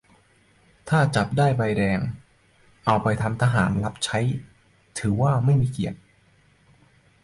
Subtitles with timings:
[0.89, 1.99] -ถ้าจับได้ใบแดง
[2.85, 4.35] เอาไปทำทหารรับใช้ได้
[4.99, 5.99] ถือว่าไม่มีเกียรติ?